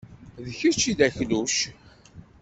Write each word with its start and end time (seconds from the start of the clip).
D 0.43 0.47
kečč 0.59 0.81
ay 0.91 0.95
d 0.99 1.01
akluc. 1.07 1.57